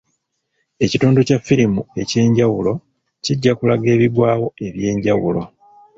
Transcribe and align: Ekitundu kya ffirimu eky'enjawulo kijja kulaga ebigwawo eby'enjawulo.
Ekitundu 0.85 1.19
kya 1.27 1.37
ffirimu 1.39 1.81
eky'enjawulo 2.01 2.73
kijja 3.23 3.51
kulaga 3.57 3.87
ebigwawo 3.95 4.47
eby'enjawulo. 4.65 5.43